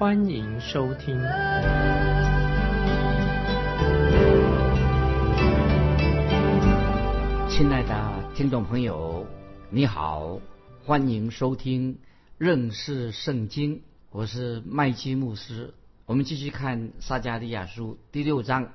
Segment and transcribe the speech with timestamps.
[0.00, 1.14] 欢迎收听。
[7.50, 9.26] 亲爱的听众朋友，
[9.68, 10.40] 你好，
[10.86, 11.98] 欢迎收听
[12.38, 13.82] 认识圣经。
[14.08, 15.74] 我是麦基牧师。
[16.06, 18.72] 我们继续看撒加利亚书第六章。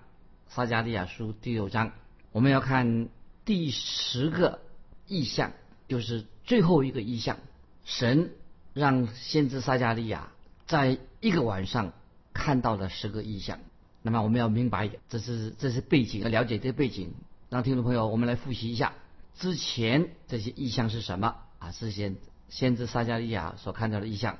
[0.47, 1.93] 撒加利亚书第六章，
[2.33, 3.09] 我们要看。
[3.45, 4.59] 第十个
[5.07, 5.53] 意象
[5.87, 7.37] 就是最后一个意象，
[7.83, 8.29] 神
[8.73, 10.31] 让先知撒加利亚
[10.67, 11.93] 在一个晚上
[12.33, 13.59] 看到了十个意象。
[14.01, 17.13] 那么我们要明白，这是这是背景，要了解这个背景。
[17.49, 18.93] 让听众朋友，我们来复习一下
[19.35, 21.71] 之前这些意象是什么啊？
[21.71, 22.17] 是先
[22.49, 24.37] 先知撒加利亚所看到的意象，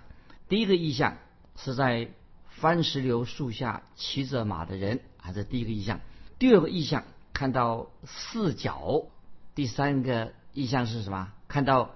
[0.50, 1.18] 第一个意象
[1.56, 2.10] 是在
[2.50, 6.00] 番石榴树下骑着马的人，啊，这第一个意象。
[6.40, 7.04] 第二个意象。
[7.38, 9.08] 看到四角，
[9.56, 11.34] 第三个意象是什么？
[11.50, 11.92] 看到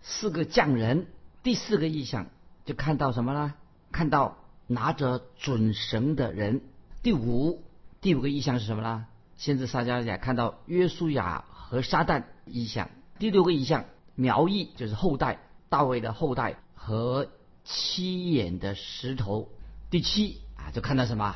[0.00, 1.08] 四个匠人。
[1.42, 2.28] 第四个意象
[2.64, 3.52] 就看到什么呢？
[3.98, 6.60] 看到拿着准绳的人。
[7.02, 7.64] 第五
[8.00, 9.06] 第五个意象是什么呢？
[9.36, 12.90] 先知撒迦利亚看到约书亚和撒旦意象。
[13.18, 17.26] 第六个意象苗裔就是后代大卫的后代和
[17.64, 19.48] 七眼的石头。
[19.90, 21.34] 第七啊就看到什么？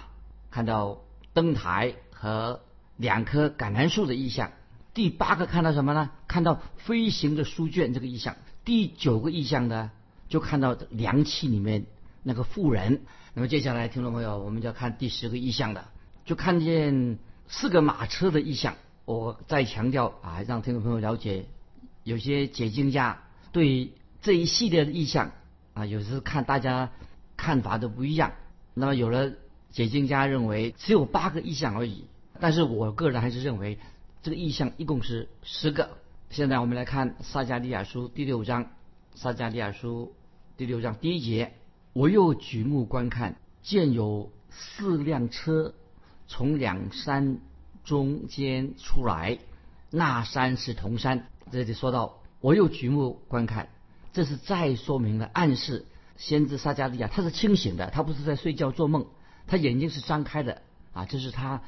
[0.48, 1.00] 看到
[1.32, 2.60] 灯台和。
[2.96, 4.52] 两棵橄榄树的意象，
[4.94, 6.10] 第八个看到什么呢？
[6.28, 8.36] 看到飞行的书卷这个意象。
[8.64, 9.90] 第九个意象呢，
[10.28, 11.86] 就看到凉气里面
[12.22, 13.02] 那个妇人。
[13.34, 15.88] 那么接下来，听众朋友，我们就要看第十个意象的，
[16.24, 18.76] 就看见四个马车的意象。
[19.04, 21.46] 我再强调啊，让听众朋友了解，
[22.04, 25.32] 有些解经家对这一系列的意象
[25.74, 26.90] 啊，有时看大家
[27.36, 28.32] 看法都不一样。
[28.74, 29.34] 那么有的
[29.70, 32.06] 解经家认为只有八个意象而已。
[32.40, 33.78] 但是我个人还是认为，
[34.22, 35.90] 这个意象一共是十个。
[36.30, 38.70] 现在我们来看撒加利亚书第六章，
[39.14, 40.14] 撒加利亚书
[40.56, 41.52] 第六章第一节：
[41.92, 45.74] 我又举目观看，见有四辆车
[46.26, 47.38] 从两山
[47.84, 49.38] 中间出来，
[49.90, 51.26] 那山是铜山。
[51.50, 53.68] 这里说到我又举目观看，
[54.14, 55.84] 这是再说明了暗示
[56.16, 59.06] 先知撒加利亚他是清醒的，他不是在睡觉做梦，
[59.46, 60.62] 他眼睛是张开的。
[60.94, 61.62] 啊，这是他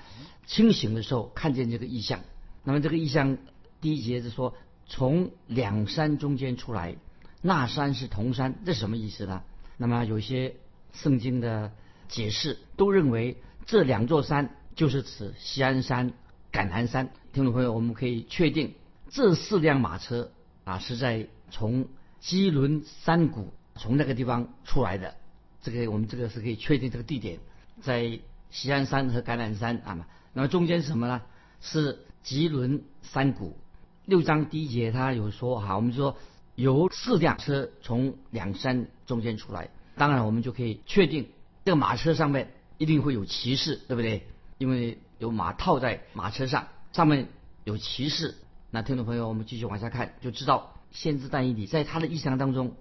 [0.46, 2.20] 清醒的时候看见这个异象。
[2.62, 3.36] 那么这个异象
[3.80, 4.54] 第一节是说
[4.86, 6.96] 从两山中间出来，
[7.42, 9.42] 那山是铜山，这什么意思呢？
[9.76, 10.56] 那么有些
[10.92, 11.72] 圣经的
[12.08, 13.36] 解释都认为
[13.66, 16.12] 这两座山就是指西安山、
[16.52, 17.10] 橄榄山。
[17.32, 18.74] 听众朋友，我们可以确定
[19.08, 20.30] 这四辆马车
[20.64, 21.88] 啊是在从
[22.20, 25.14] 基伦山谷从那个地方出来的。
[25.62, 27.38] 这个我们这个是可以确定这个地点
[27.80, 28.20] 在。
[28.50, 31.22] 西安山和橄榄山啊嘛，那么中间是什么呢？
[31.60, 33.56] 是吉伦山谷。
[34.04, 36.16] 六章第一节他有说哈，我们说
[36.54, 41.28] 有四辆车从两山中间出来，当然我们就可以确定
[41.64, 44.26] 这个马车上面一定会有骑士，对不对？
[44.58, 47.28] 因为有马套在马车上，上面
[47.64, 48.36] 有骑士。
[48.70, 52.74] 那听众朋友，我们继续往下看，就知道先知但以理在他的意象当中，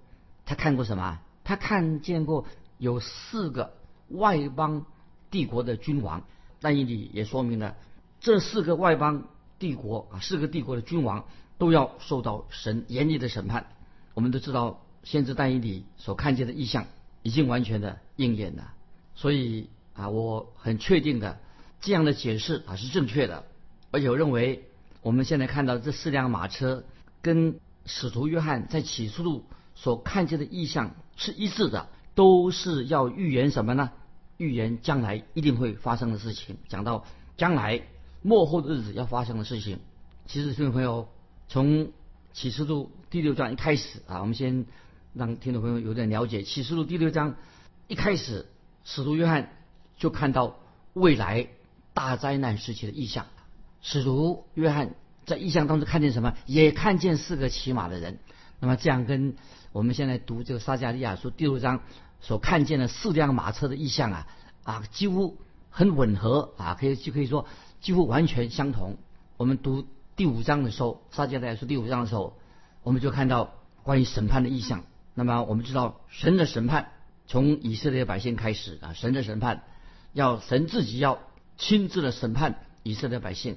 [0.46, 1.20] 他看过什么？
[1.44, 2.46] 他看见过
[2.78, 3.74] 有四个
[4.08, 4.86] 外邦。
[5.30, 6.22] 帝国的君王，
[6.60, 7.74] 但以理也说明了
[8.20, 9.26] 这四个外邦
[9.58, 11.24] 帝国啊，四个帝国的君王
[11.58, 13.66] 都要受到神严厉的审判。
[14.14, 16.86] 我们都知道，先知但以理所看见的意象
[17.22, 18.72] 已经完全的应验了。
[19.14, 21.38] 所以啊，我很确定的
[21.80, 23.44] 这样的解释啊是正确的。
[23.90, 24.64] 而且我认为，
[25.02, 26.84] 我们现在看到这四辆马车
[27.22, 29.44] 跟使徒约翰在启示录
[29.74, 33.90] 所看见的意象是一致的，都是要预言什么呢？
[34.36, 37.04] 预言将来一定会发生的事情，讲到
[37.36, 37.82] 将来
[38.22, 39.78] 末后的日子要发生的事情。
[40.26, 41.08] 其实，听众朋友，
[41.54, 41.92] 从
[42.32, 44.66] 启示录第六章一开始啊，我们先
[45.12, 46.42] 让听众朋友有点了解。
[46.42, 47.36] 启示录第六章
[47.86, 48.48] 一开始，
[48.82, 49.52] 使徒约翰
[49.96, 50.56] 就看到
[50.94, 51.46] 未来
[51.92, 53.26] 大灾难时期的异象。
[53.82, 54.96] 使徒约翰
[55.26, 56.34] 在异象当中看见什么？
[56.46, 58.18] 也看见四个骑马的人。
[58.58, 59.36] 那么，这样跟
[59.70, 61.82] 我们现在读这个撒加利亚书第六章。
[62.20, 64.26] 所看见的四辆马车的意象啊
[64.64, 65.38] 啊，几乎
[65.70, 67.46] 很吻合啊，可以就可以说
[67.80, 68.96] 几乎完全相同。
[69.36, 72.36] 我们读第五章的时候，撒迦利亚书第五章的时候，
[72.84, 74.84] 我们就看到关于审判的意象。
[75.14, 76.92] 那么我们知道神的审判
[77.26, 79.64] 从以色列百姓开始啊，神的审判
[80.12, 81.18] 要神自己要
[81.56, 83.56] 亲自的审判以色列百姓。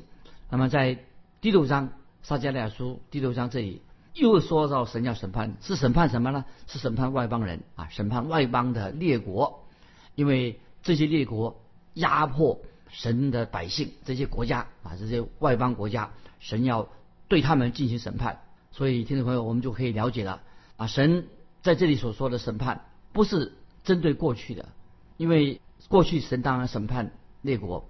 [0.49, 0.97] 那么在
[1.41, 1.89] 第六章
[2.23, 3.83] 撒迦利亚书第六章这里
[4.15, 6.45] 又说到神要审判，是审判什么呢？
[6.65, 9.67] 是审判外邦人啊，审判外邦的列国，
[10.15, 11.61] 因为这些列国
[11.93, 16.89] 压迫神的百姓，这些国家啊，这些外邦国家，神要
[17.27, 18.41] 对他们进行审判。
[18.71, 20.41] 所以听众朋友，我们就可以了解了
[20.75, 21.27] 啊，神
[21.61, 23.53] 在这里所说的审判不是
[23.83, 24.69] 针对过去的，
[25.17, 27.11] 因为过去神当然审判
[27.41, 27.87] 列国，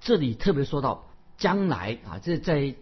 [0.00, 1.06] 这里特别说到
[1.36, 2.74] 将来啊，这在。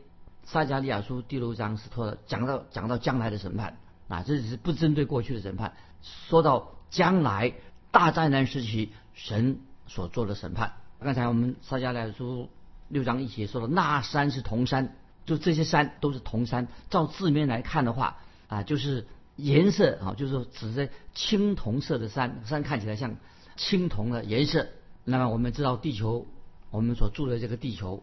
[0.43, 3.77] 撒加利亚书第六章是说的，讲到讲到将来的审判
[4.09, 7.53] 啊，这只是不针对过去的审判，说到将来
[7.93, 10.73] 大灾难时期神所做的审判。
[10.99, 12.49] 刚才我们撒加利亚书
[12.89, 14.97] 六章一节说的那山是铜山，
[15.31, 16.67] 就这些山都是铜山。
[16.91, 18.19] 照字面来看的话
[18.49, 19.07] 啊，就是
[19.37, 23.17] 颜色啊，就是指的青铜色的山，山看起来像
[23.57, 24.67] 青铜的颜色。
[25.05, 26.27] 那么我们知道地球，
[26.71, 28.03] 我们所住的这个地球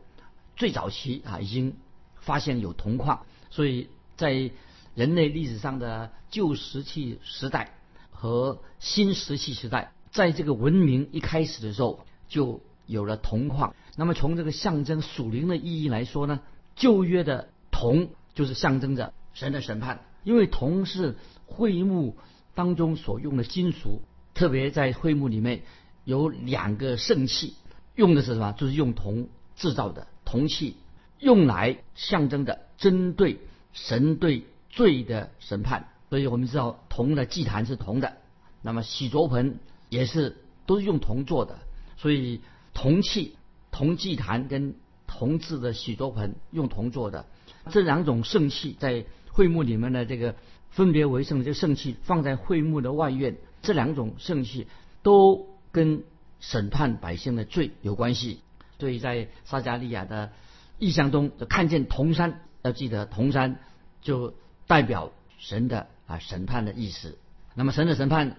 [0.56, 1.76] 最早期啊已经。
[2.20, 3.88] 发现有铜矿，所以
[4.18, 4.52] 在
[4.96, 7.78] 人类历史上的旧石器时代
[8.10, 13.74] 和新石器时代，在这个文明一开始的时候就有了铜矿。
[13.96, 16.42] 那么从这个象征属灵的意义来说呢，
[16.78, 22.16] 旧约的铜就是象征着神的审判，因为铜是会幕
[22.56, 24.02] 当中所用的金属，
[24.34, 25.64] 特别在会幕里面
[26.06, 27.56] 有两个圣器，
[27.96, 28.54] 用的是什么？
[28.54, 29.28] 就是用铜
[29.58, 30.78] 制造的铜器。
[31.20, 33.40] 用来象征的针对
[33.74, 38.18] 神对罪的审判，所以我们知道铜的祭坛是铜的，
[38.62, 39.58] 那么洗濯盆
[39.90, 40.38] 也是
[40.68, 41.58] 都是用铜做的，
[41.98, 42.42] 所以
[42.76, 43.36] 铜器、
[43.72, 44.76] 铜祭坛跟
[45.18, 47.26] 铜制的洗濯盆用铜做的
[47.72, 50.36] 这两种圣器，在会幕里面的这个
[50.70, 54.68] 分别为圣这圣器放在会幕的外院，这两种圣器
[55.02, 56.04] 都跟
[56.40, 58.42] 审判百姓的罪有关系，
[58.78, 60.32] 所以在撒加利亚的。
[60.80, 63.60] 意象中就看见铜山，要记得铜山
[64.04, 64.36] 就
[64.68, 67.18] 代表神的啊审判的意思。
[67.56, 68.38] 那么神的审判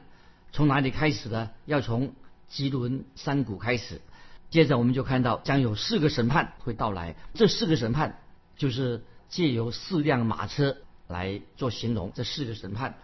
[0.53, 1.51] 从哪里开始呢？
[1.67, 2.13] 要从
[2.47, 4.01] 基伦山谷开始。
[4.51, 7.17] 接着我们就看到将有四个审判会到来。
[7.35, 8.21] 这四个审判
[8.57, 12.13] 就是借由四辆马车来做形容。
[12.15, 12.97] 这四个审判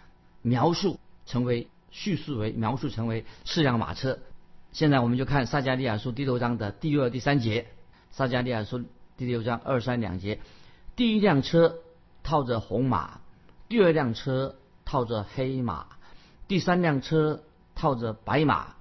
[0.42, 4.18] 描述成为叙述为描述成为四辆马车。
[4.72, 7.66] 现在我们就看撒加利亚书第六章的第二、第三节。
[8.10, 8.84] 撒加利亚书。
[9.16, 10.40] 第六章二三两节，
[10.96, 11.76] 第一辆车
[12.24, 13.20] 套着红马，
[13.68, 15.86] 第二辆车套着黑马，
[16.48, 17.44] 第三辆车
[17.76, 18.74] 套着白马，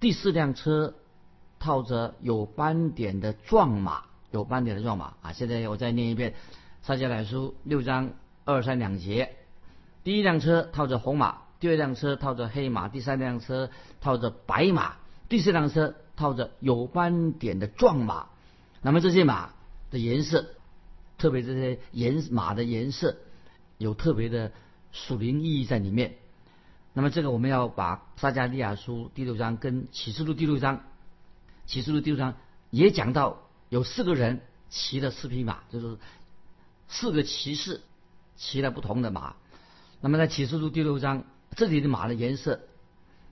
[0.00, 0.94] 第四辆车
[1.64, 5.32] 套着有斑点的壮马，有斑点的壮马啊！
[5.32, 6.32] 现在我再念一遍
[6.82, 8.10] 《撒迦来书》六章
[8.44, 9.34] 二三两节，
[10.02, 13.70] 第一辆车套着红马，第二辆车套着黑马，第三辆车
[14.02, 14.96] 套着白马，
[15.30, 18.26] 第四辆车套着有斑点的壮马。
[18.82, 19.50] 那么这些马。
[19.90, 20.46] 的颜色，
[21.18, 23.16] 特别这些颜马的颜色
[23.78, 24.50] 有特别的
[24.90, 26.16] 属灵意义在里面。
[26.94, 30.80] 那么这个我们要把撒加利亚书第六章跟启示录第六章，
[31.66, 32.34] 启示录第六章
[32.70, 35.98] 也讲到有四个人骑了四匹马，就是
[36.88, 37.82] 四个骑士
[38.36, 39.36] 骑了不同的马。
[40.00, 41.24] 那么在启示录第六章
[41.56, 42.60] 这里的马的颜色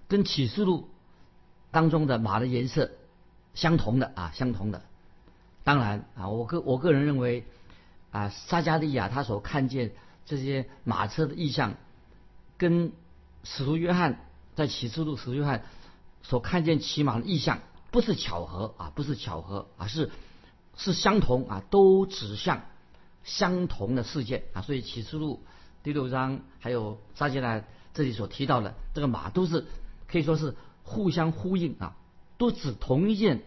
[0.08, 0.88] 跟启示录
[1.70, 2.90] 当中的马的颜色
[3.54, 4.82] 相同的啊，相同的。
[5.64, 7.44] 当然啊，我个我个人认为，
[8.10, 9.92] 啊，撒加利亚他所看见
[10.24, 11.74] 这些马车的意象，
[12.56, 12.92] 跟
[13.44, 15.64] 使徒约翰在启示录使徒约翰
[16.22, 17.60] 所看见骑马的意象
[17.92, 20.10] 不是巧合啊，不是巧合啊，是
[20.76, 22.62] 是相同啊，都指向
[23.22, 25.44] 相同的事件啊，所以启示录
[25.84, 29.66] 第六章还有撒加利亚这里所提到的这个马都是
[30.08, 31.94] 可以说是互相呼应啊，
[32.38, 33.42] 都指同一件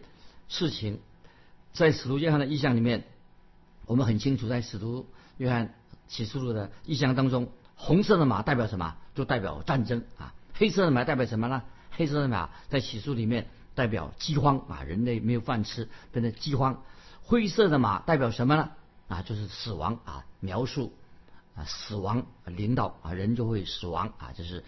[0.48, 1.00] 事情。
[1.72, 3.04] 在使徒约翰的意象里面，
[3.84, 5.74] 我们很清楚，在使徒约翰
[6.08, 8.96] 启示录的意象当中，红色的马代表什么？
[9.14, 10.32] 就代表战争啊。
[10.54, 11.64] 黑色的马代表什么呢？
[11.90, 16.82] 黑色的马在启示里面代表饥荒啊，人类没有饭吃，变成饥荒。
[17.22, 18.70] 灰色的马代表什么呢？
[19.06, 20.92] 啊，就是死亡啊，描述
[21.54, 24.64] 啊死亡领导啊，人就会死亡啊，就是。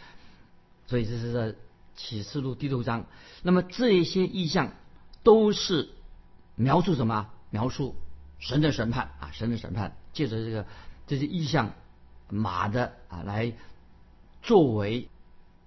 [0.86, 1.54] 所以这是在
[1.96, 3.06] 启示录第六章。
[3.42, 4.70] 那么这些意象
[5.24, 5.88] 都是。
[6.60, 7.30] 描述什么？
[7.50, 7.94] 描述
[8.40, 9.30] 神的审判啊！
[9.32, 10.66] 神的审判，借着这个
[11.06, 11.70] 这些意象，
[12.28, 13.52] 马的啊，来
[14.42, 15.08] 作为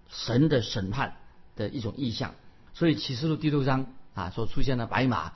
[0.10, 1.16] 神的审判
[1.56, 2.36] 的一种意象。
[2.74, 5.34] 所以启示录第六章啊，所出现的白马，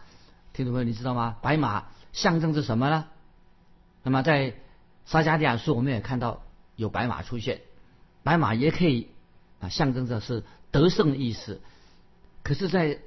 [0.54, 1.38] 听众朋友你知道吗？
[1.42, 3.06] 白马象征着什么呢？
[4.04, 4.56] 那么在
[5.06, 6.44] 撒加利亚书我们也看到
[6.76, 7.62] 有白马出现，
[8.24, 9.10] 白马也可以
[9.60, 11.62] 啊象征着是得胜的意思。
[12.44, 13.00] 可是，在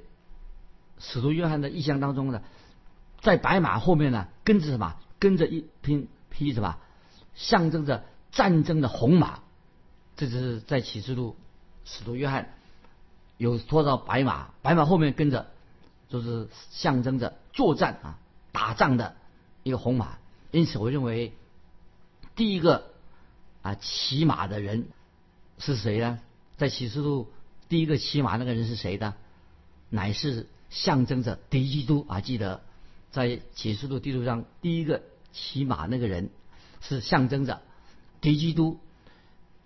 [0.99, 2.41] 使徒约翰的意象当中呢，
[3.21, 4.95] 在白马后面呢跟着什么？
[5.17, 6.77] 跟着一匹匹什么？
[7.35, 9.39] 象征着战争的红马。
[10.17, 11.37] 这就是在启示录，
[11.85, 12.53] 使徒约翰
[13.39, 15.47] 有拖到白马，白马后面跟着
[16.09, 18.19] 就是象征着作战啊、
[18.51, 19.15] 打仗的
[19.63, 20.17] 一个红马。
[20.51, 21.31] 因此，我认为
[22.35, 22.91] 第一个
[23.61, 24.89] 啊骑马的人
[25.57, 26.19] 是谁呢？
[26.57, 27.31] 在启示录
[27.69, 29.15] 第一个骑马那个人是谁呢？
[29.89, 32.19] 乃是象征着敌基督啊！
[32.19, 32.61] 记得
[33.09, 36.29] 在启示录第六章第一个骑马那个人
[36.81, 37.61] 是象征着
[38.19, 38.79] 敌基督。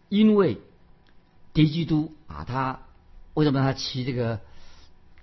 [0.09, 0.61] 因为
[1.53, 2.81] 敌基督啊，他
[3.33, 4.41] 为什么他骑这个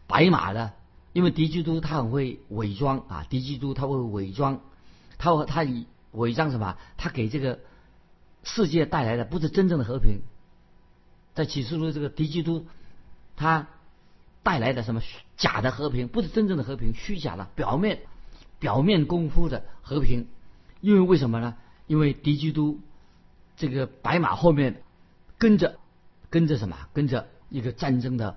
[0.07, 0.73] 白马呢？
[1.13, 4.61] 因为敌基督他很会伪装啊，敌基督他会伪装，
[5.19, 6.77] 他他以伪装什么？
[6.97, 7.61] 他给这个
[8.43, 10.23] 世界带来的不是真正的和平。
[11.35, 12.67] 在启示录这个敌基督，
[13.37, 13.69] 他
[14.43, 15.03] 带来的什么
[15.37, 16.09] 假的和平？
[16.09, 18.03] 不是真正的和平，虚假的表面
[18.59, 20.29] 表面功夫的和平。
[20.81, 21.57] 因为为什么呢？
[21.87, 22.81] 因为敌基督。
[23.57, 24.83] 这个白马后面
[25.37, 25.79] 跟着
[26.31, 26.79] 跟着什么？
[26.95, 28.37] 跟着一个战争的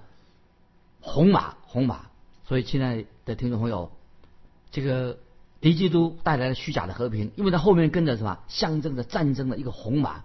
[0.99, 2.07] 红马，红马。
[2.45, 3.91] 所以，亲爱的听众朋友，
[4.71, 5.17] 这个
[5.61, 8.39] 敌基督带来了虚假的和平，因为他后面跟着什么？
[8.47, 10.23] 象征着战争的一个红马。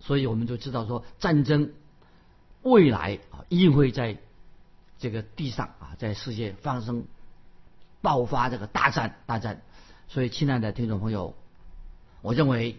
[0.00, 1.72] 所以，我们就知道说，战争
[2.62, 4.16] 未来啊，一定会在
[4.98, 7.04] 这个地上啊，在世界发生
[8.00, 9.60] 爆发这个大战，大战。
[10.08, 11.34] 所以，亲爱的听众朋友，
[12.22, 12.76] 我认为。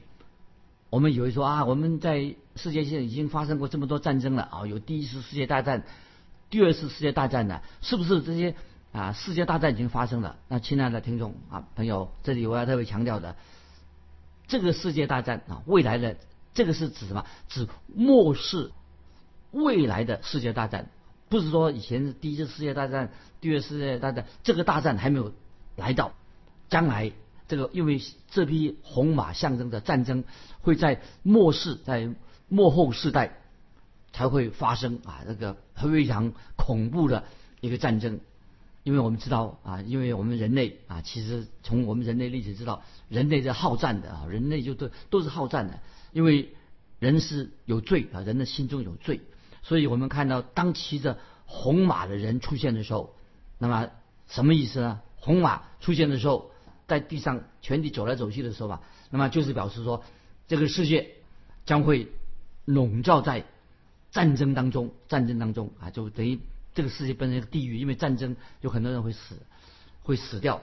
[0.92, 5.86] 我们以为说啊，我们在世界上已经发生过这么多战争了啊，有第一次世界大战、
[6.50, 8.56] 第二次世界大战呢，是不是这些
[8.92, 10.36] 啊世界大战已经发生了？
[10.50, 13.38] 那亲爱的听众啊朋友，这里我要特别强调的，
[14.48, 16.18] 这个世界大战啊，未来的
[16.54, 17.26] 这个是指什么？
[17.48, 18.72] 指末世
[19.52, 20.90] 未来的世界大战，
[21.30, 25.32] 不是说以前是第一次世界大战、第二次世界大战，这个大战还没有
[25.78, 26.12] 来到，
[26.68, 27.14] 将来。
[27.52, 30.24] 这个因为这匹红马象征着战争
[30.62, 32.16] 会在末世，在
[32.48, 33.42] 末后世代
[34.14, 37.26] 才会发生啊，这个非常恐怖的
[37.60, 38.22] 一个战争。
[38.84, 45.82] 因为我们知道啊，因为我们人类啊，其实从我们人类历史知道，人类是好战的啊，人类就都都是好战的。
[46.14, 46.54] 因为
[47.00, 49.20] 人是有罪啊，人的心中有罪，
[49.62, 53.14] 所以我们看到当骑着红马的人出现的时候，
[53.58, 53.90] 那么
[54.30, 55.02] 什么意思呢？
[55.18, 56.51] 红马出现的时候。
[56.92, 58.82] 在地上全体走来走去的时候吧，
[59.12, 60.04] 那么就是表示说，
[60.50, 61.12] 这个世界
[61.66, 62.10] 将会
[62.66, 63.46] 笼罩在
[64.12, 66.38] 战争当中，战争当中啊，就等于
[66.76, 69.38] 这个世界变成一个地狱，因为战争有很多人会死，
[70.04, 70.62] 会死掉。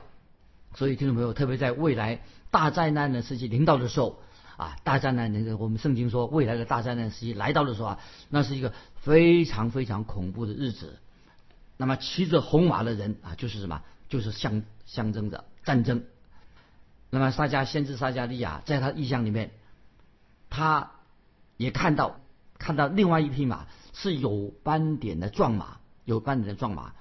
[0.75, 2.21] 所以听众朋友，特别在未来
[2.51, 4.21] 大灾难的时期临到的时候
[4.59, 10.99] 啊，大灾难那个我们圣经说未来的大灾难时期来到的时候啊，那是一个非常非常恐怖的日子。
[11.79, 13.81] 那么骑着红马的人啊，就是什么？
[14.11, 16.03] 就是象象征着战争。
[17.11, 19.51] 那么撒迦先知撒迦利亚在他意象里面，
[20.51, 20.91] 他
[21.57, 22.21] 也看到
[22.59, 26.93] 看到另外一匹马是有斑点的壮马，有斑点的壮马。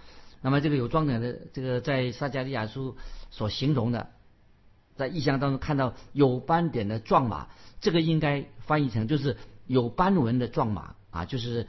[0.42, 2.96] 那么这个有斑点的这个在撒迦利亚书
[3.32, 4.12] 所形容的，
[4.96, 7.48] 在意象当中看到有斑点的壮马，
[7.82, 9.36] 这个应该翻译成就是
[9.66, 11.68] 有斑纹的壮马啊，就是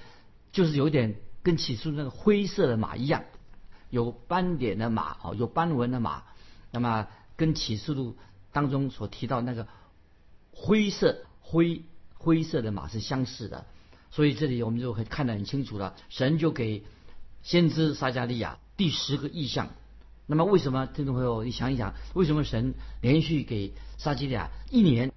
[0.53, 3.25] 就是有点跟起初那个灰色的马一样，
[3.91, 6.23] 有斑点的马哦，有斑纹的马。
[6.71, 8.17] 那么跟启示录
[8.53, 9.69] 当中所提到那个
[10.51, 11.83] 灰色灰
[12.15, 13.65] 灰色的马是相似的，
[14.11, 15.95] 所以这里我们就可以看得很清楚了。
[16.11, 16.83] 神就给
[17.45, 19.71] 先知撒加利亚第十个意象。
[20.27, 25.13] 那么为什么听众朋友，你想一想，为什么神连续给撒加利亚一年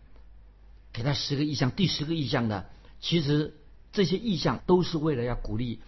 [0.94, 1.72] 给他十个意象？
[1.72, 2.66] 第十个意象呢？
[3.00, 3.56] 其实
[3.92, 5.80] 这些意象都是为了要鼓励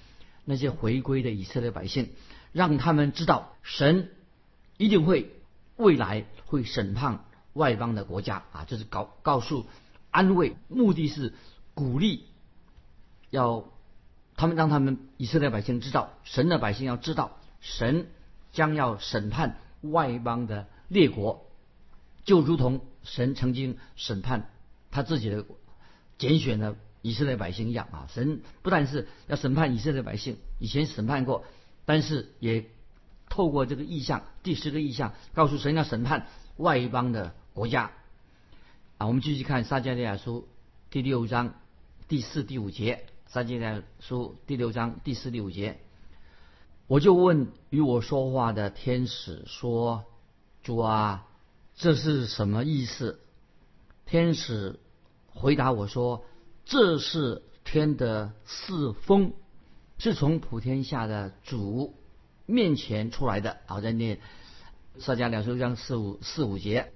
[0.46, 2.10] 那些回归的以色列百姓，
[2.52, 4.10] 让他们知道神
[4.78, 5.32] 一定会。
[5.76, 9.66] 未来会审判外邦的国家啊，就是告告诉
[10.12, 11.34] 安慰，目的是
[11.74, 12.26] 鼓励，
[13.30, 13.66] 要
[14.36, 18.08] 他们让他们以色列百姓知道，神的百姓要知道，神
[18.52, 21.48] 将要审判外邦的列国，
[22.24, 24.50] 就如同神曾经审判
[24.92, 25.46] 他自己的
[26.18, 28.08] 拣选的以色列百姓一样啊。
[28.14, 31.46] 神不但是要审判以色列百姓，以前审判过，
[31.86, 32.66] 但是也。
[33.34, 37.90] 透过这个意象，第十个意象，告诉神要审判外邦的国家。
[39.00, 40.48] 啊，我们继续看撒迦利亚书
[40.92, 41.56] 第六章
[42.08, 43.08] 第四、第五节。
[43.26, 45.80] 撒迦利亚书第六章第四、第五节，
[46.86, 50.06] 我就问与我说话的天使说
[50.62, 51.26] ：“主啊，
[51.74, 53.20] 这是什么意思？”
[54.06, 54.80] 天使
[55.26, 56.24] 回答我说
[56.66, 59.34] ：“这是天的四风，
[59.98, 61.96] 是从普天下的主。”
[62.54, 63.58] 面前出来的。
[63.66, 64.20] 好，在念
[65.00, 66.94] 撒迦利亚书章四五四五节，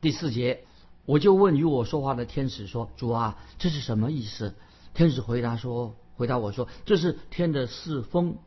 [0.00, 0.64] 第四节，
[1.04, 4.54] 我就问与我说话的天使说：“主啊，这是什么意思？”
[4.94, 8.38] 天使回答说：“回答我说，这是天的四风，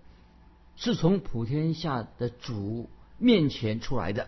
[0.76, 4.28] 是从普天下的主面前出来的。”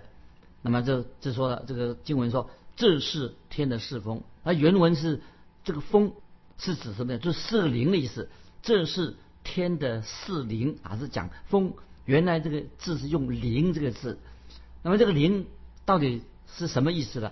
[0.61, 5.21] 那么这这说了，这个经文说这是天的四风，那原文是
[5.63, 6.13] 这个风
[6.59, 7.19] 是指什么呢？
[7.19, 8.29] 就是四灵的意思。
[8.61, 11.73] 这是天的四灵啊，是讲风。
[12.05, 14.19] 原来这个字是用灵这个字，
[14.83, 15.47] 那么这个灵
[15.85, 16.21] 到底
[16.55, 17.31] 是什么意思呢？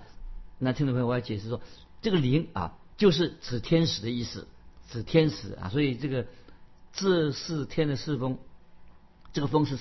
[0.60, 1.62] 那听众朋友，我要解释说，
[2.02, 4.48] 这个灵啊，就是指天使的意思，
[4.90, 5.70] 指天使啊。
[5.70, 6.28] 所以这个
[6.92, 8.38] 这是天的四风，
[9.32, 9.78] 这个风是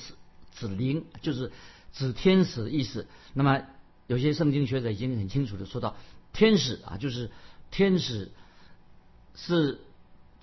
[0.55, 1.51] 指灵，就是
[1.93, 3.07] 指天使的意思。
[3.35, 3.63] 那么
[4.07, 5.97] 有些圣经学者已经很清楚的说到，
[6.33, 7.31] 天使啊，就是
[7.71, 8.31] 天使
[9.35, 9.81] 是。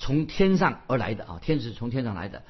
[0.02, 2.44] 从天上而来的啊，天使从天上来的，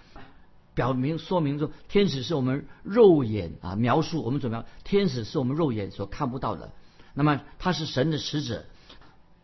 [0.79, 4.65] 表明说明说，天使是我们肉眼啊描述我们怎么样？
[4.85, 6.71] 天使是我们肉眼所看不到的，
[7.13, 8.63] 那么他是神的使者，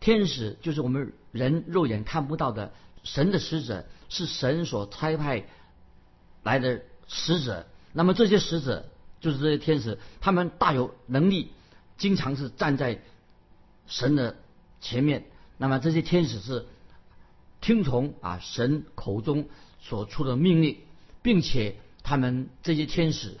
[0.00, 5.46] 天使就是我们人肉眼看不到的神的使者，是神所差派
[6.42, 7.66] 来的使者。
[7.92, 8.88] 那么这些使者
[9.20, 11.50] 就是这些天使，他们大有能力，
[11.98, 13.02] 经常是站在
[13.86, 14.36] 神的
[14.80, 15.26] 前面。
[15.58, 16.64] 那么这些天使是。
[17.58, 19.48] 听从啊神口中
[19.80, 20.76] 所出的命令，
[21.26, 23.36] 并且他们这些天使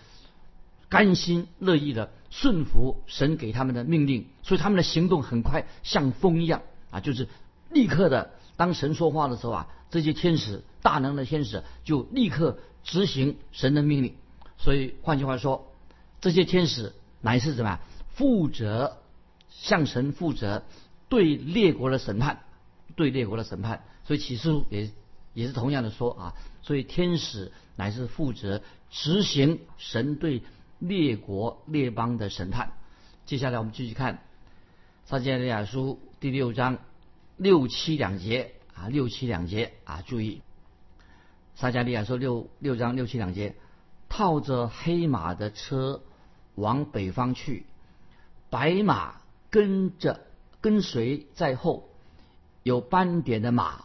[0.88, 7.28] 甘心乐意的顺服神给他们的命令，所以他们的行动很快，像风一样啊，就是
[7.70, 8.32] 立刻的。
[8.56, 14.16] 当神说话的时候啊，这些天使大能的天使就立刻执行神的命令。
[14.58, 15.72] 所以换句话说，
[16.20, 17.78] 这些天使乃是什么？
[18.14, 18.96] 负责
[19.48, 20.64] 向神负责
[21.08, 22.40] 对列国的审判，
[22.96, 23.84] 对列国的审判。
[24.04, 24.90] 所以启示录也
[25.36, 30.42] 也是同样的说啊，所以天使乃是负责执行神对
[30.78, 32.72] 列国列邦的审判。
[33.26, 34.22] 接下来我们继续看
[35.04, 36.78] 撒迦利亚书第六章
[37.36, 40.40] 六七两节啊，六七两节啊，注意
[41.54, 43.56] 撒迦利亚书六六章六七两节，
[44.08, 46.00] 套着黑马的车
[46.54, 47.66] 往北方去，
[48.48, 50.22] 白马跟着
[50.62, 51.90] 跟随在后，
[52.62, 53.84] 有斑点的马。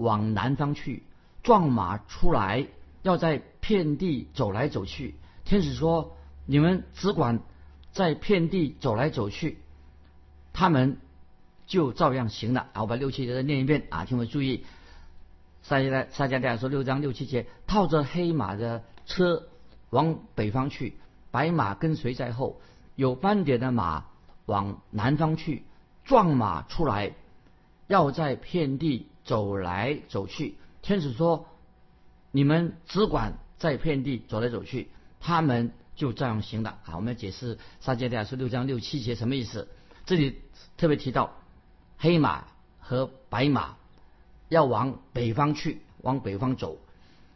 [0.00, 1.02] 往南方去，
[1.42, 2.66] 壮马出来，
[3.02, 5.14] 要在遍地走来走去。
[5.44, 7.40] 天使说：“你们只管
[7.92, 9.58] 在遍地走来走去，
[10.52, 10.96] 他们
[11.66, 14.64] 就照样行了。”啊，我把六七节再念一遍啊，请我注意。
[15.62, 19.48] 撒迦撒迦利亚说六章六七节，套着黑马的车
[19.90, 20.96] 往北方去，
[21.30, 22.60] 白马跟随在后，
[22.96, 24.06] 有斑点的马
[24.46, 25.64] 往南方去，
[26.04, 27.12] 壮马出来，
[27.88, 29.09] 要在遍地。
[29.24, 31.46] 走来走去，天使说
[32.32, 39.68] ：“你们只管在遍地走来走去，他们就这样行的。”好，我们解释撒迦利亚书六章六七节什么意思？
[40.06, 40.40] 这里
[40.76, 41.32] 特别提到
[41.98, 42.44] 黑马
[42.78, 43.76] 和白马
[44.48, 46.78] 要往北方去，往北方走。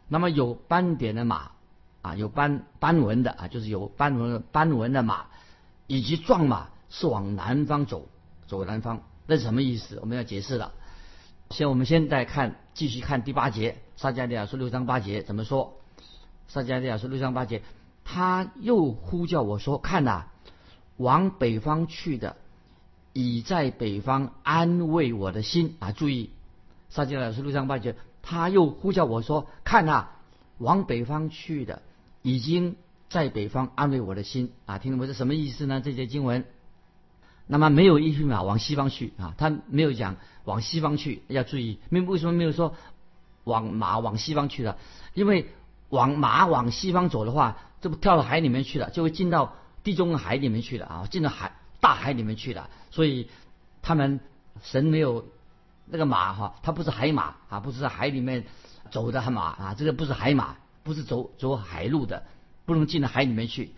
[0.07, 1.51] 那么有斑点的马
[2.01, 5.27] 啊，有斑斑纹的啊，就是有斑纹斑纹的马，
[5.87, 8.07] 以及壮马是往南方走，
[8.47, 9.03] 走南方。
[9.27, 9.99] 那是什么意思？
[10.01, 10.73] 我们要解释了。
[11.51, 15.77] 先，我们现在看，继续看第八节，撒迦利亚书六章八节怎么说？
[16.47, 17.61] 撒迦利亚书六章八节，
[18.03, 20.25] 他又呼叫我说：“看呐，
[20.97, 22.35] 往北方去的，
[23.13, 26.31] 已在北方安慰我的心啊！”注意，
[26.89, 30.07] 撒迦利亚书六章八节，他又呼叫我说：“看呐，
[30.57, 31.81] 往北方去的，
[32.21, 32.75] 已经
[33.07, 35.07] 在北方安慰我的心啊！”听懂没？
[35.07, 35.79] 这什么意思呢？
[35.79, 36.43] 这节经文。
[37.47, 42.73] 那么没有一匹马往西方去啊，他没有讲往西方去，要注意，为为什么没有说
[43.43, 44.77] 往马往西方去了？
[45.13, 45.47] 因为
[45.89, 49.53] 往马往西方走的话，这不跳到海里面去了，就会进到
[49.83, 52.69] 地中海里面去了啊，进到海大海里面去了。
[52.89, 53.29] 所以
[53.83, 54.19] 他们
[54.63, 55.27] 神没有
[55.85, 58.45] 那个马哈，它不是海马啊，不是在海里面
[58.89, 62.23] 走的马啊，这个不是海马，不是走走海路的，
[62.65, 63.71] 不能进到海里面去。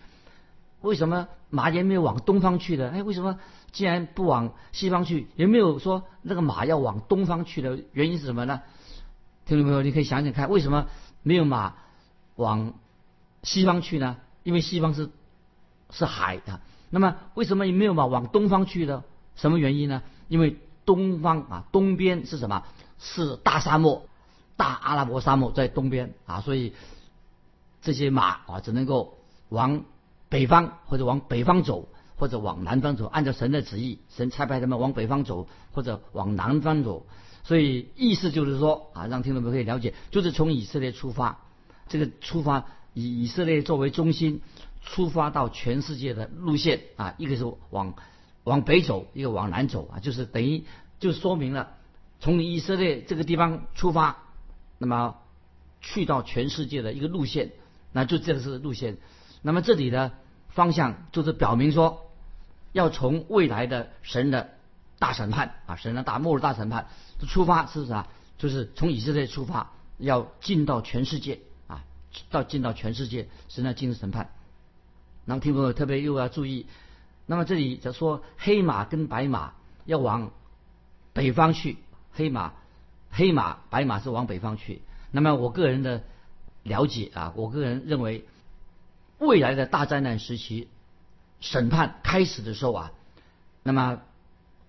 [0.80, 2.90] 为什么马也没有往东方去的？
[2.90, 3.38] 哎，为什么？
[3.70, 8.62] 既然不往西方去，也没有说那个马要往东方去的原因是什么呢？
[9.44, 10.86] 听众朋友，你可以想想看，为什么
[11.22, 11.74] 没有马
[12.36, 12.74] 往
[13.42, 14.16] 西方去呢？
[14.42, 15.10] 因为西方是
[15.90, 16.60] 是海的。
[16.90, 19.04] 那么为什么也没有马往东方去呢？
[19.36, 20.02] 什么原因呢？
[20.28, 22.64] 因为东方啊，东边是什么？
[22.98, 24.06] 是大沙漠，
[24.56, 26.72] 大阿拉伯沙漠在东边啊，所以
[27.82, 29.18] 这些马啊只能够
[29.50, 29.84] 往
[30.28, 31.88] 北方或者往北方走。
[32.18, 37.06] 或者往南方走，按照神的旨意，神差派他们往北方走，或者往南方走。
[37.44, 41.38] 所以意思就是说啊，让听众们可以了解，就是从以色列出发，
[41.88, 44.42] 这个出发以以色列作为中心，
[44.82, 47.94] 出发到全世界的路线啊，一个是往
[48.44, 50.64] 往北走，一个往南走啊，就是等于
[50.98, 51.70] 就说明了
[52.20, 54.24] 从以色列这个地方出发，
[54.76, 55.16] 那么
[55.80, 57.52] 去到全世界的一个路线，
[57.92, 58.98] 那就这个是路线。
[59.40, 60.12] 那么这里的
[60.48, 62.07] 方向就是表明说，
[62.72, 64.50] 要从未来的神的
[64.98, 66.88] 大审判啊，神的大末日大审判
[67.28, 68.06] 出发是啥？
[68.36, 71.84] 就是从以色列出发，要进到全世界啊。
[72.30, 74.30] 到进到全世界，神要进入审判。
[75.24, 76.66] 那么听朋友特别又要注意，
[77.26, 79.52] 那么这里就说黑马跟白马
[79.84, 80.30] 要往
[81.12, 81.76] 北方去，
[82.12, 82.54] 黑马、
[83.10, 84.82] 黑马、白马是往北方去。
[85.10, 86.02] 那么我个人的
[86.62, 88.24] 了解啊，我个人认为，
[89.18, 90.68] 未来的大灾难时期
[91.40, 92.92] 审判开始的时候啊，
[93.62, 94.00] 那么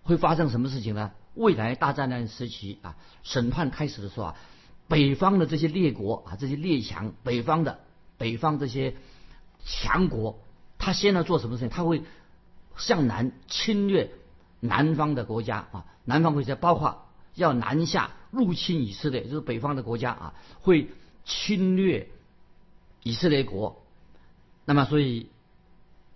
[0.04, 1.12] 会发生什么事情呢？
[1.36, 4.36] 未来大灾难时期啊，审判开始的时候啊。
[4.88, 7.80] 北方的这些列国啊，这些列强，北方的
[8.18, 8.96] 北方这些
[9.64, 10.40] 强国，
[10.80, 11.70] 他先要做什么事情？
[11.70, 12.02] 他会
[12.76, 14.10] 向南侵略
[14.60, 17.06] 南方的国家啊，南方国家包括
[17.36, 20.90] 要南下入侵以色列，就是北方的国家啊，会
[21.24, 22.10] 侵略
[23.04, 23.86] 以色列国。
[24.66, 25.30] 那么，所以，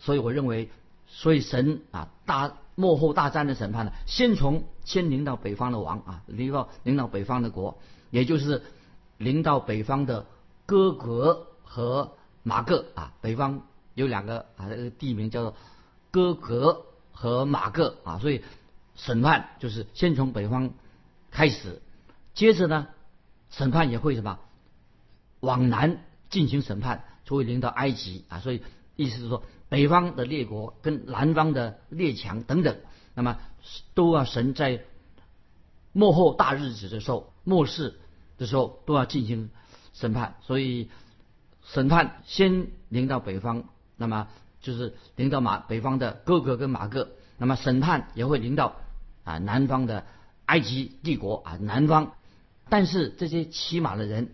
[0.04, 0.70] 所以我认为，
[1.08, 7.78] 所以神啊，大幕后大战的审判呢，先从先领到北方的王啊，领到领到北方的国。
[8.12, 8.62] 也就是
[9.18, 10.26] 领到北方的
[10.66, 12.12] 哥格和
[12.44, 13.62] 马各啊，北方
[13.94, 15.56] 有两个啊，这个地名叫做
[16.12, 18.44] 哥格和马各啊，所以
[18.96, 20.72] 审判就是先从北方
[21.32, 21.82] 开始，
[22.34, 22.90] 接着呢，
[23.50, 24.38] 审判也会什么
[25.40, 28.62] 往南进行审判，就会领到埃及啊，所以
[28.96, 29.42] 意思是说，
[29.74, 32.78] 北方的列国跟南方的列强等等，
[33.16, 33.40] 那么
[33.94, 34.84] 都要神在
[35.92, 38.00] 幕后大日子的时候末世。
[38.36, 39.52] 的时候都要进行
[39.94, 40.90] 审判，所以
[41.64, 44.28] 审判先临到北方，那么
[44.60, 48.76] 就是临到马北方的哥哥跟马哥，那么审判也会临到
[49.24, 50.08] 啊南方的
[50.48, 52.16] 埃及帝国啊南方，
[52.70, 54.34] 但是这些骑马的人，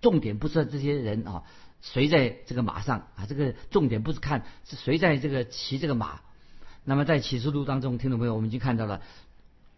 [0.00, 1.44] 重点不是这些人啊
[1.80, 6.20] 谁在这个马上啊这个重点不是看是谁在这个骑这个马，
[6.84, 9.00] 那么在启示录当中，听众朋友我们已经看到了，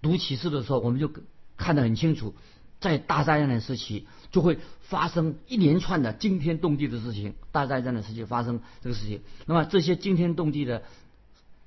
[0.02, 1.10] 读启示的时候我们就
[1.56, 2.34] 看得很清楚。
[2.80, 7.34] 在大灾难的时期，就会发生一连串的惊天动地的事情。
[7.52, 10.82] 大灾难的时期发生这个事情，那么这些惊天动地的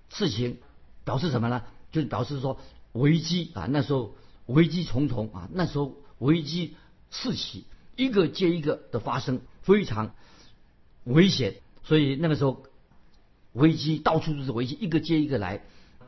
[0.09, 0.57] 事情
[1.05, 1.61] 表示什么呢？
[1.91, 2.59] 就表示说
[2.93, 4.15] 危机啊，那时候
[4.47, 6.75] 危机重重啊，那时候危机
[7.11, 7.65] 四起，
[7.95, 10.13] 一个接一个的发生，非常
[11.03, 11.55] 危险。
[11.83, 12.63] 所以那个时候
[13.53, 15.63] 危机到处都是危机，一个接一个来。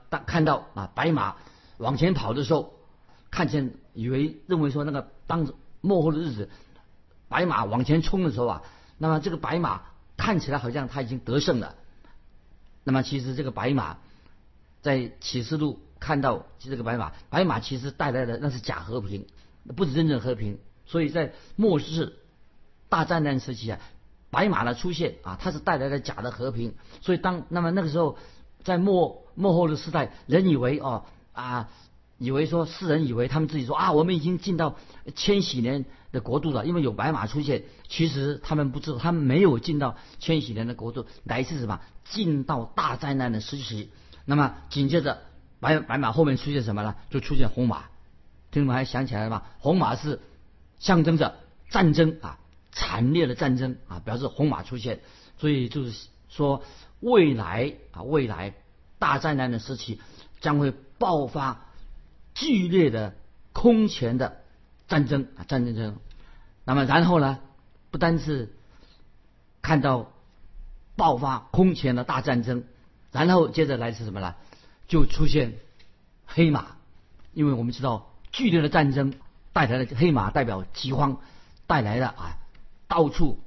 [0.09, 1.35] 当看到啊白马
[1.77, 2.73] 往前跑的时候。
[3.31, 6.49] 看见以为认为说那个当幕后的日子，
[7.27, 8.61] 白马往前冲的时候啊，
[8.97, 9.81] 那么这个白马
[10.15, 11.75] 看起来好像他已经得胜了。
[12.85, 13.97] 那么其实这个白马
[14.81, 19.27] 在启示录看到这个白马，白马其实带来的那是假和平，
[19.75, 20.57] 不是真正和平。
[20.85, 22.15] 所以在末世
[22.95, 23.79] 大战难时期啊，
[24.29, 26.75] 白马的出现啊，它是带来了假的和平。
[27.01, 28.17] 所以当那么那个时候
[28.63, 31.03] 在末末后的时代，人以为哦
[31.33, 31.69] 啊。
[32.17, 34.77] 以为说世人以为他们自己说啊，我们已经进到
[35.15, 37.63] 千禧年的国度了，因为有白马出现。
[37.89, 41.81] 其实他们不知道，他们没有进到千禧年的国度，乃是什么？
[42.05, 43.91] 进到大灾难的时期。
[44.23, 45.23] 那么紧接着
[45.59, 46.95] 白白马后面出现什么呢？
[47.09, 47.83] 就出现红马。
[48.49, 49.43] 听众们还想起来了吧？
[49.59, 50.21] 红马是
[50.79, 51.35] 象征着
[51.69, 52.39] 战争啊，
[52.75, 54.99] 惨烈的战争啊，表示红马出现。
[55.39, 56.61] 所以就是说，
[56.99, 58.53] 未来啊，未来
[58.99, 59.99] 大灾难的时期
[60.39, 61.61] 将会爆发。
[62.37, 63.15] 剧烈的
[63.53, 64.41] 空前的
[64.89, 65.95] 战争啊，战争争，
[66.65, 67.39] 那么然后呢，
[67.91, 68.53] 不单是
[69.61, 70.11] 看到
[70.97, 72.65] 爆发空前的大战争，
[73.13, 74.35] 然后接着来是什么呢？
[74.89, 75.53] 就出现
[76.25, 76.75] 黑马，
[77.31, 79.13] 因为我们知道剧烈的战争
[79.53, 81.21] 带来的黑马代表饥荒，
[81.67, 82.37] 带来的啊
[82.87, 83.39] 到处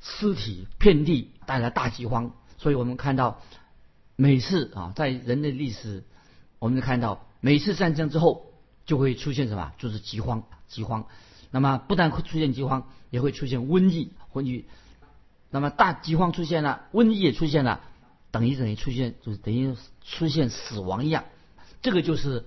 [0.00, 3.40] 尸体遍地，带来大饥荒，所以我们看到
[4.16, 6.04] 每次啊在人类历史，
[6.58, 7.22] 我们就看到。
[7.38, 8.50] 每次战争之后
[8.86, 9.72] 就会出现什么？
[9.78, 11.06] 就是饥荒，饥荒。
[11.52, 14.64] 那么不但会出现饥荒，也会出现瘟疫，瘟疫。
[15.50, 17.82] 那么大饥荒出现了，瘟疫也出现了，
[18.32, 21.24] 等于等于出现，就是等于出现死亡一样。
[21.82, 22.46] 这个就是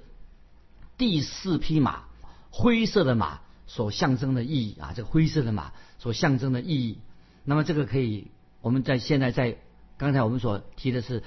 [0.98, 2.04] 第四匹马，
[2.50, 3.40] 灰色的马
[3.70, 4.94] 所象征的意义啊！
[4.96, 6.98] 这个灰色的马所象征的意义。
[7.46, 9.58] 那么这个可以，我们在现在在
[9.98, 11.24] 刚才我们所提的是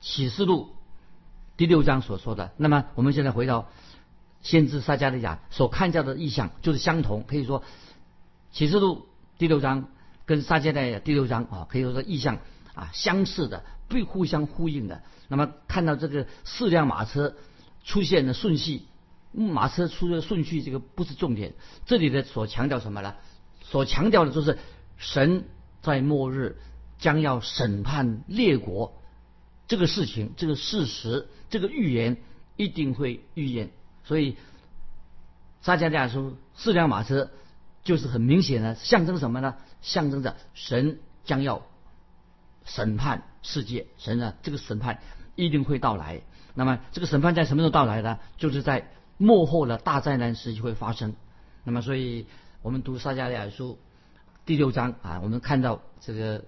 [0.00, 0.70] 启示录。
[1.56, 3.68] 第六章所说的，那么我们现在回到
[4.42, 7.24] 先知撒迦利亚所看到的意象，就是相同。
[7.28, 7.62] 可以说
[8.50, 9.06] 启示录
[9.38, 9.88] 第六章
[10.26, 12.38] 跟撒迦利亚第六章啊，可以说是意象
[12.74, 15.02] 啊相似的，被互相呼应的。
[15.28, 17.36] 那么看到这个四辆马车
[17.84, 18.82] 出现的顺序，
[19.32, 21.54] 马车出的顺序这个不是重点，
[21.86, 23.14] 这里的所强调什么呢？
[23.62, 24.58] 所强调的就是
[24.96, 25.44] 神
[25.82, 26.58] 在末日
[26.98, 29.00] 将要审判列国
[29.68, 32.16] 这个事情，这个事实，这个预言
[32.56, 33.70] 一定会预言。
[34.02, 34.36] 所以
[35.62, 37.30] 撒迦利亚书四辆马车
[37.84, 39.56] 就是很明显的象征什么呢？
[39.80, 41.62] 象征着神将要
[42.64, 45.00] 审判世界，神呢这个审判
[45.36, 46.22] 一定会到来。
[46.54, 48.18] 那么这个审判在什么时候到来呢？
[48.36, 48.90] 就是在
[49.22, 51.14] 幕后的大灾难时期会发生。
[51.62, 52.24] 那么所以
[52.62, 53.78] 我们读撒迦利亚书
[54.46, 56.46] 第六章啊，我们看到这个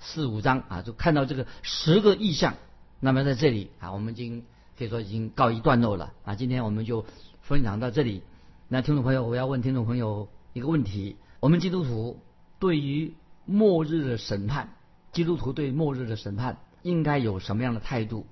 [0.00, 2.54] 四五章啊，就看到这个十个意象。
[2.98, 4.44] 那么在这里啊，我们已经
[4.76, 6.34] 可以说已经告一段落了啊。
[6.34, 7.06] 今天我们就
[7.42, 8.24] 分享到这里。
[8.66, 11.14] 那听众朋友，我要问听众朋友一个问题。
[11.38, 12.18] 我们基督徒
[12.58, 14.74] 对于末日的审判，
[15.12, 18.26] 基督徒对末日的审判应该有什么样的态度？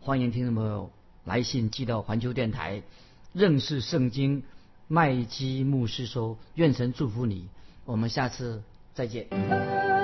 [0.00, 0.90] 欢迎听众朋友
[1.26, 2.82] 来信寄到环球电台，
[3.34, 4.44] 认识圣经
[4.88, 7.48] 麦基牧师说，愿神祝福你，
[7.84, 8.62] 我们下次
[8.94, 9.95] 再见。